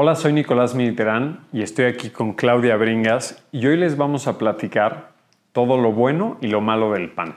[0.00, 4.38] Hola, soy Nicolás Militerán y estoy aquí con Claudia Bringas y hoy les vamos a
[4.38, 5.10] platicar
[5.50, 7.34] todo lo bueno y lo malo del pan.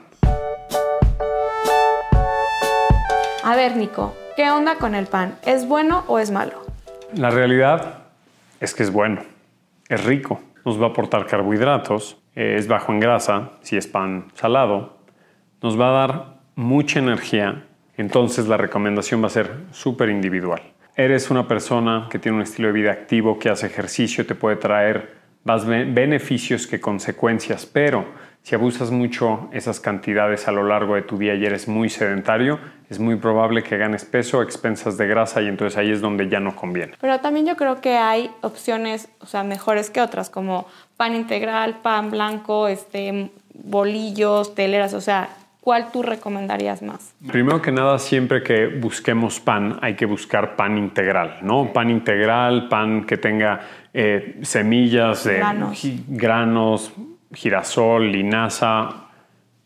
[3.42, 5.34] A ver, Nico, ¿qué onda con el pan?
[5.44, 6.52] ¿Es bueno o es malo?
[7.16, 8.04] La realidad
[8.60, 9.22] es que es bueno,
[9.88, 14.98] es rico, nos va a aportar carbohidratos, es bajo en grasa, si es pan salado,
[15.62, 17.64] nos va a dar mucha energía,
[17.96, 20.62] entonces la recomendación va a ser súper individual
[20.96, 24.56] eres una persona que tiene un estilo de vida activo, que hace ejercicio, te puede
[24.56, 28.04] traer más beneficios que consecuencias, pero
[28.42, 32.58] si abusas mucho esas cantidades a lo largo de tu día y eres muy sedentario,
[32.90, 36.40] es muy probable que ganes peso expensas de grasa y entonces ahí es donde ya
[36.40, 36.94] no conviene.
[37.00, 40.66] Pero también yo creo que hay opciones, o sea, mejores que otras, como
[40.96, 45.28] pan integral, pan blanco, este, bolillos, teleras, o sea,
[45.62, 47.14] ¿cuál tú recomendarías más?
[47.30, 51.72] Primero que nada, siempre que busquemos pan, hay que buscar pan integral, ¿no?
[51.72, 53.60] Pan integral, pan que tenga
[53.94, 55.38] eh, semillas de
[56.08, 56.92] granos.
[57.32, 58.88] girasol, linaza,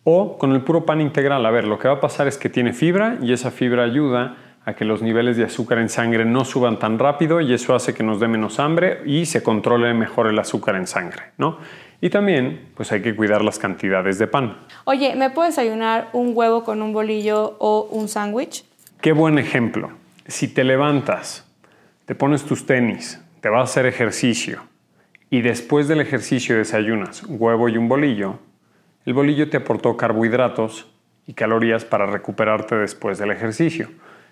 [0.05, 1.45] o con el puro pan integral.
[1.45, 4.37] A ver, lo que va a pasar es que tiene fibra y esa fibra ayuda
[4.67, 7.95] a que los niveles de azúcar en sangre no suban tan rápido y eso hace
[7.95, 11.59] que nos dé menos hambre y se controle mejor el azúcar en sangre, ¿no?
[12.01, 14.59] Y también, pues hay que cuidar las cantidades de pan.
[14.85, 18.65] Oye, ¿me puedes desayunar un huevo con un bolillo o un sándwich?
[19.01, 19.93] Qué buen ejemplo.
[20.27, 21.49] Si te levantas,
[22.05, 24.63] te pones tus tenis, te vas a hacer ejercicio
[25.31, 28.41] y después del ejercicio desayunas huevo y un bolillo,
[29.05, 30.89] el bolillo te aportó carbohidratos
[31.25, 33.89] y calorías para recuperarte después del ejercicio.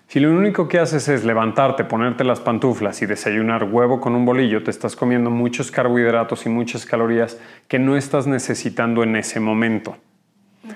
[0.07, 4.23] Si lo único que haces es levantarte, ponerte las pantuflas y desayunar huevo con un
[4.25, 9.39] bolillo, te estás comiendo muchos carbohidratos y muchas calorías que no estás necesitando en ese
[9.39, 9.97] momento.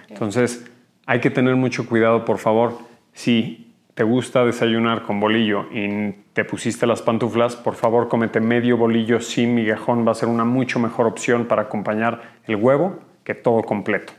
[0.10, 0.70] Entonces,
[1.06, 2.80] hay que tener mucho cuidado, por favor.
[3.14, 8.78] Si te gusta desayunar con bolillo y te pusiste las pantuflas, por favor, comete medio
[8.78, 10.08] bolillo sin migajón.
[10.08, 14.14] Va a ser una mucho mejor opción para acompañar el huevo que todo completo.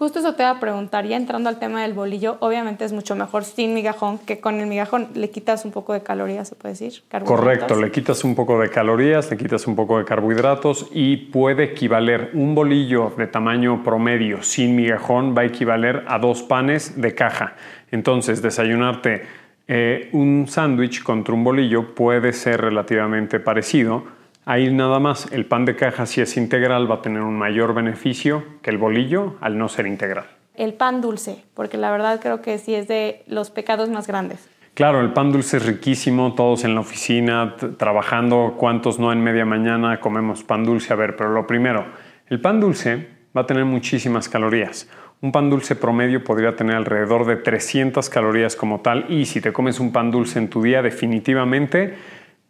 [0.00, 3.14] Justo eso te iba a preguntar, ya entrando al tema del bolillo, obviamente es mucho
[3.16, 5.08] mejor sin migajón que con el migajón.
[5.12, 7.02] Le quitas un poco de calorías, se puede decir.
[7.22, 11.64] Correcto, le quitas un poco de calorías, le quitas un poco de carbohidratos y puede
[11.64, 17.14] equivaler un bolillo de tamaño promedio sin migajón va a equivaler a dos panes de
[17.14, 17.56] caja.
[17.90, 19.24] Entonces, desayunarte
[19.68, 24.04] eh, un sándwich contra un bolillo puede ser relativamente parecido
[24.44, 27.74] Ahí nada más, el pan de caja si es integral va a tener un mayor
[27.74, 30.24] beneficio que el bolillo al no ser integral.
[30.54, 34.48] El pan dulce, porque la verdad creo que sí es de los pecados más grandes.
[34.74, 39.44] Claro, el pan dulce es riquísimo, todos en la oficina, trabajando, cuántos no en media
[39.44, 40.92] mañana comemos pan dulce.
[40.92, 41.84] A ver, pero lo primero,
[42.28, 44.88] el pan dulce va a tener muchísimas calorías.
[45.22, 49.52] Un pan dulce promedio podría tener alrededor de 300 calorías como tal y si te
[49.52, 51.94] comes un pan dulce en tu día definitivamente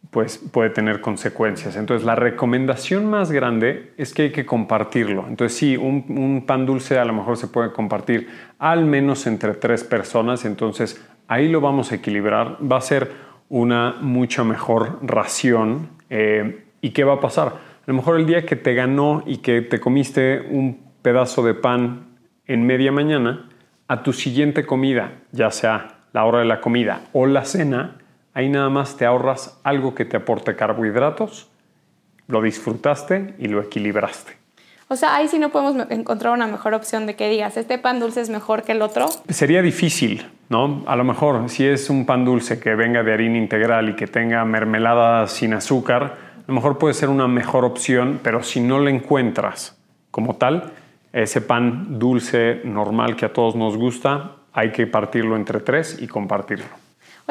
[0.09, 1.75] pues puede tener consecuencias.
[1.75, 5.25] Entonces la recomendación más grande es que hay que compartirlo.
[5.27, 8.27] Entonces sí, un, pan dulce a lo mejor se puede compartir
[8.59, 12.57] al menos entre tres personas, entonces ahí lo vamos a equilibrar.
[12.59, 13.11] Va a ser
[13.47, 15.89] una mucha mejor ración.
[16.09, 17.47] Eh, ¿Y qué va a pasar?
[17.47, 21.53] A lo mejor el día que te ganó y que te comiste un pedazo de
[21.53, 22.07] pan
[22.47, 23.49] en media mañana,
[23.87, 27.97] a tu siguiente comida, ya sea la hora de la comida o la cena,
[28.33, 31.49] Ahí nada más te ahorras algo que te aporte carbohidratos,
[32.27, 34.41] lo disfrutaste y lo equilibraste.
[34.87, 38.01] O sea, ahí sí no podemos encontrar una mejor opción de que digas, este pan
[38.01, 39.07] dulce es mejor que el otro.
[39.29, 40.83] Sería difícil, ¿no?
[40.85, 44.07] A lo mejor, si es un pan dulce que venga de harina integral y que
[44.07, 48.79] tenga mermelada sin azúcar, a lo mejor puede ser una mejor opción, pero si no
[48.79, 49.77] le encuentras
[50.11, 50.73] como tal,
[51.13, 56.07] ese pan dulce normal que a todos nos gusta, hay que partirlo entre tres y
[56.07, 56.65] compartirlo.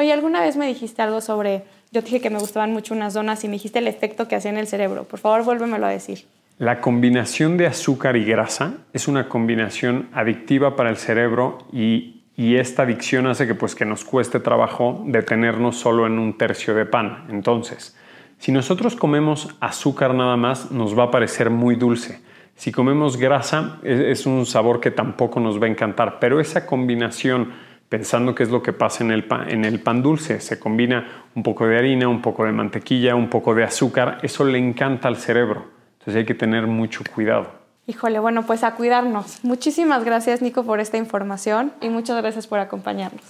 [0.01, 3.43] Oye, alguna vez me dijiste algo sobre, yo dije que me gustaban mucho unas donas
[3.43, 5.03] y me dijiste el efecto que hacía en el cerebro.
[5.03, 6.25] Por favor, vuélvemelo a decir.
[6.57, 12.81] La combinación de azúcar y grasa es una combinación adictiva para el cerebro y, esta
[12.81, 17.27] adicción hace que, pues, que nos cueste trabajo detenernos solo en un tercio de pan.
[17.29, 17.95] Entonces,
[18.39, 22.21] si nosotros comemos azúcar nada más, nos va a parecer muy dulce.
[22.55, 27.53] Si comemos grasa, es un sabor que tampoco nos va a encantar, pero esa combinación
[27.91, 30.39] pensando qué es lo que pasa en el, pan, en el pan dulce.
[30.39, 34.19] Se combina un poco de harina, un poco de mantequilla, un poco de azúcar.
[34.21, 35.65] Eso le encanta al cerebro.
[35.99, 37.51] Entonces hay que tener mucho cuidado.
[37.87, 39.43] Híjole, bueno, pues a cuidarnos.
[39.43, 43.21] Muchísimas gracias Nico por esta información y muchas gracias por acompañarnos.